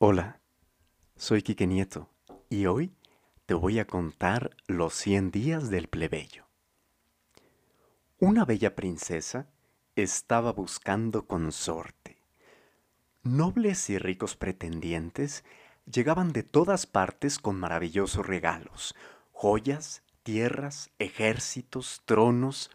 Hola, 0.00 0.40
soy 1.16 1.42
Quique 1.42 1.66
Nieto 1.66 2.08
y 2.48 2.66
hoy 2.66 2.94
te 3.46 3.54
voy 3.54 3.80
a 3.80 3.86
contar 3.88 4.54
los 4.68 4.94
100 4.94 5.32
días 5.32 5.70
del 5.70 5.88
plebeyo. 5.88 6.46
Una 8.20 8.44
bella 8.44 8.76
princesa 8.76 9.48
estaba 9.96 10.52
buscando 10.52 11.26
consorte. 11.26 12.22
Nobles 13.24 13.90
y 13.90 13.98
ricos 13.98 14.36
pretendientes 14.36 15.42
llegaban 15.92 16.32
de 16.32 16.44
todas 16.44 16.86
partes 16.86 17.40
con 17.40 17.58
maravillosos 17.58 18.24
regalos, 18.24 18.94
joyas, 19.32 20.04
tierras, 20.22 20.92
ejércitos, 21.00 22.02
tronos, 22.04 22.70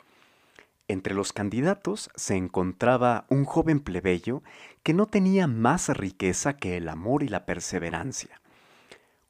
entre 0.88 1.14
los 1.14 1.34
candidatos 1.34 2.10
se 2.16 2.36
encontraba 2.36 3.26
un 3.30 3.46
joven 3.46 3.80
plebeyo 3.80 4.44
que 4.84 4.94
no 4.94 5.08
tenía 5.08 5.48
más 5.48 5.90
riqueza 5.90 6.58
que 6.58 6.78
el 6.78 6.90
amor 6.90 7.24
y 7.24 7.30
la 7.30 7.46
perseverancia. 7.46 8.42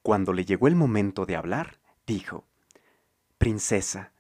Cuando 0.02 0.34
le 0.34 0.46
llegó 0.46 0.68
el 0.68 0.76
momento 0.76 1.26
de 1.26 1.36
hablar, 1.36 1.80
dijo, 2.08 2.46
Princesa, 3.38 4.12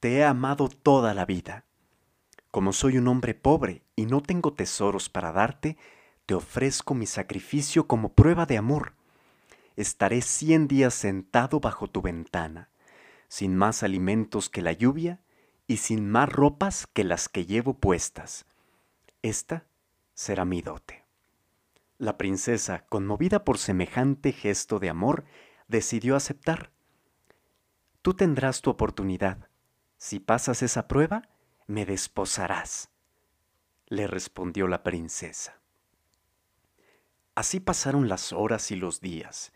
te 0.00 0.16
he 0.16 0.24
amado 0.24 0.68
toda 0.68 1.14
la 1.14 1.24
vida. 1.24 1.64
Como 2.50 2.72
soy 2.72 2.98
un 2.98 3.08
hombre 3.08 3.34
pobre 3.34 3.82
y 3.96 4.06
no 4.06 4.20
tengo 4.20 4.52
tesoros 4.52 5.08
para 5.08 5.32
darte, 5.32 5.76
te 6.26 6.34
ofrezco 6.34 6.94
mi 6.94 7.06
sacrificio 7.06 7.86
como 7.86 8.12
prueba 8.12 8.46
de 8.46 8.58
amor. 8.58 8.94
Estaré 9.76 10.22
cien 10.22 10.68
días 10.68 10.94
sentado 10.94 11.60
bajo 11.60 11.88
tu 11.88 12.02
ventana, 12.02 12.68
sin 13.28 13.56
más 13.56 13.82
alimentos 13.82 14.48
que 14.48 14.62
la 14.62 14.72
lluvia 14.72 15.20
y 15.66 15.78
sin 15.78 16.08
más 16.08 16.28
ropas 16.28 16.86
que 16.86 17.04
las 17.04 17.28
que 17.28 17.46
llevo 17.46 17.74
puestas. 17.74 18.46
Esta 19.22 19.66
será 20.14 20.44
mi 20.44 20.62
dote. 20.62 21.04
La 21.98 22.18
princesa, 22.18 22.84
conmovida 22.86 23.44
por 23.44 23.58
semejante 23.58 24.32
gesto 24.32 24.78
de 24.78 24.90
amor, 24.90 25.24
decidió 25.68 26.16
aceptar. 26.16 26.70
Tú 28.02 28.14
tendrás 28.14 28.60
tu 28.60 28.70
oportunidad. 28.70 29.48
Si 29.96 30.20
pasas 30.20 30.62
esa 30.62 30.88
prueba, 30.88 31.30
me 31.66 31.86
desposarás, 31.86 32.90
le 33.86 34.06
respondió 34.06 34.68
la 34.68 34.82
princesa. 34.82 35.60
Así 37.34 37.58
pasaron 37.58 38.08
las 38.08 38.32
horas 38.32 38.70
y 38.70 38.76
los 38.76 39.00
días. 39.00 39.52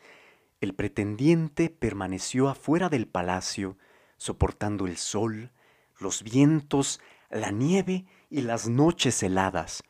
El 0.61 0.75
pretendiente 0.75 1.71
permaneció 1.71 2.49
afuera 2.49 2.89
del 2.89 3.07
palacio, 3.07 3.77
soportando 4.17 4.87
el 4.87 4.97
sol, 4.97 5.53
los 5.99 6.23
vientos, 6.23 7.01
la 7.31 7.51
nieve 7.51 8.07
y 8.31 8.43
las 8.43 8.69
noches 8.69 9.23
heladas, 9.23 9.83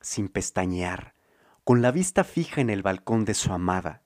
sin 0.00 0.28
pestañear, 0.28 1.14
con 1.64 1.82
la 1.82 1.90
vista 1.90 2.24
fija 2.24 2.60
en 2.60 2.70
el 2.70 2.82
balcón 2.82 3.24
de 3.24 3.34
su 3.34 3.52
amada. 3.52 4.02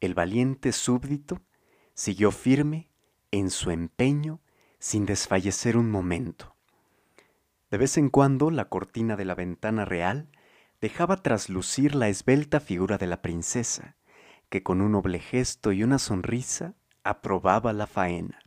El 0.00 0.14
valiente 0.14 0.72
súbdito 0.72 1.40
siguió 1.94 2.32
firme 2.32 2.90
en 3.30 3.50
su 3.50 3.70
empeño 3.70 4.40
sin 4.78 5.06
desfallecer 5.06 5.76
un 5.76 5.90
momento. 5.90 6.56
De 7.70 7.78
vez 7.78 7.96
en 7.96 8.10
cuando 8.10 8.50
la 8.50 8.68
cortina 8.68 9.16
de 9.16 9.24
la 9.24 9.34
ventana 9.34 9.84
real 9.84 10.28
dejaba 10.80 11.22
traslucir 11.22 11.94
la 11.94 12.08
esbelta 12.08 12.58
figura 12.58 12.98
de 12.98 13.06
la 13.06 13.22
princesa, 13.22 13.96
que 14.50 14.62
con 14.62 14.80
un 14.80 14.92
noble 14.92 15.20
gesto 15.20 15.72
y 15.72 15.84
una 15.84 15.98
sonrisa 15.98 16.74
aprobaba 17.04 17.72
la 17.72 17.86
faena. 17.86 18.40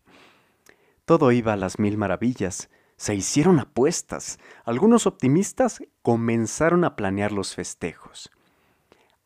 Todo 1.05 1.31
iba 1.31 1.53
a 1.53 1.57
las 1.57 1.77
mil 1.77 1.97
maravillas. 1.97 2.69
Se 2.97 3.13
hicieron 3.13 3.59
apuestas. 3.59 4.39
Algunos 4.63 5.05
optimistas 5.05 5.83
comenzaron 6.01 6.83
a 6.83 6.95
planear 6.95 7.31
los 7.31 7.53
festejos. 7.53 8.31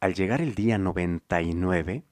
Al 0.01 0.13
llegar 0.13 0.41
el 0.41 0.55
día 0.55 0.77
99, 0.77 2.03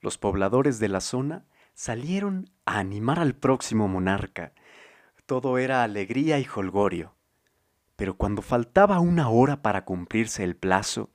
los 0.00 0.18
pobladores 0.18 0.80
de 0.80 0.88
la 0.88 1.00
zona 1.00 1.46
salieron 1.74 2.50
a 2.64 2.80
animar 2.80 3.20
al 3.20 3.36
próximo 3.36 3.86
monarca. 3.86 4.52
Todo 5.26 5.58
era 5.58 5.84
alegría 5.84 6.40
y 6.40 6.46
holgorio. 6.52 7.14
Pero 7.94 8.16
cuando 8.16 8.42
faltaba 8.42 8.98
una 8.98 9.28
hora 9.28 9.62
para 9.62 9.84
cumplirse 9.84 10.42
el 10.42 10.56
plazo, 10.56 11.10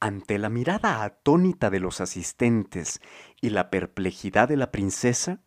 ante 0.00 0.38
la 0.38 0.50
mirada 0.50 1.02
atónita 1.02 1.70
de 1.70 1.80
los 1.80 2.00
asistentes 2.00 3.00
y 3.40 3.50
la 3.50 3.70
perplejidad 3.70 4.48
de 4.48 4.56
la 4.56 4.70
princesa, 4.70 5.40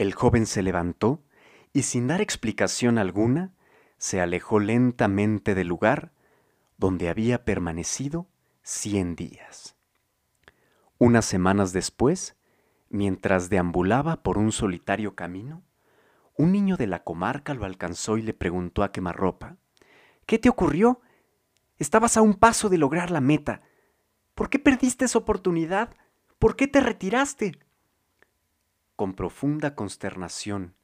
el 0.00 0.14
joven 0.14 0.46
se 0.46 0.62
levantó 0.62 1.22
y 1.74 1.82
sin 1.82 2.06
dar 2.06 2.22
explicación 2.22 2.96
alguna, 2.96 3.52
se 3.98 4.22
alejó 4.22 4.58
lentamente 4.58 5.54
del 5.54 5.68
lugar 5.68 6.14
donde 6.78 7.10
había 7.10 7.44
permanecido 7.44 8.26
cien 8.62 9.14
días. 9.14 9.76
Unas 10.96 11.26
semanas 11.26 11.74
después, 11.74 12.34
mientras 12.88 13.50
deambulaba 13.50 14.22
por 14.22 14.38
un 14.38 14.52
solitario 14.52 15.14
camino, 15.14 15.62
un 16.34 16.52
niño 16.52 16.78
de 16.78 16.86
la 16.86 17.04
comarca 17.04 17.52
lo 17.52 17.66
alcanzó 17.66 18.16
y 18.16 18.22
le 18.22 18.32
preguntó 18.32 18.82
a 18.82 18.92
quemarropa, 18.92 19.58
¿Qué 20.24 20.38
te 20.38 20.48
ocurrió? 20.48 21.02
Estabas 21.76 22.16
a 22.16 22.22
un 22.22 22.36
paso 22.36 22.70
de 22.70 22.78
lograr 22.78 23.10
la 23.10 23.20
meta. 23.20 23.60
¿Por 24.34 24.48
qué 24.48 24.58
perdiste 24.58 25.04
esa 25.04 25.18
oportunidad? 25.18 25.94
¿Por 26.38 26.56
qué 26.56 26.68
te 26.68 26.80
retiraste? 26.80 27.58
Con 29.00 29.14
profunda 29.14 29.74
consternación 29.74 30.74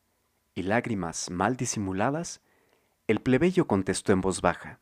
y 0.55 0.63
lágrimas 0.63 1.29
mal 1.31 1.59
disimuladas, 1.59 2.41
el 3.09 3.21
plebeyo 3.21 3.67
contestó 3.67 4.15
en 4.15 4.23
voz 4.23 4.41
baja. 4.41 4.81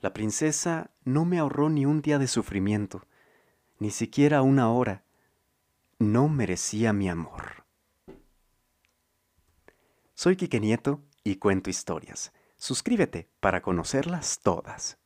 La 0.00 0.12
princesa 0.12 0.90
no 1.04 1.24
me 1.24 1.38
ahorró 1.38 1.70
ni 1.70 1.86
un 1.86 2.02
día 2.02 2.18
de 2.18 2.26
sufrimiento, 2.26 3.06
ni 3.78 3.92
siquiera 3.92 4.42
una 4.42 4.72
hora. 4.72 5.04
No 6.00 6.28
merecía 6.28 6.92
mi 6.92 7.08
amor. 7.08 7.64
Soy 10.14 10.34
Quique 10.34 10.58
Nieto 10.58 11.00
y 11.22 11.36
cuento 11.36 11.70
historias. 11.70 12.32
Suscríbete 12.56 13.28
para 13.38 13.62
conocerlas 13.62 14.40
todas. 14.42 14.98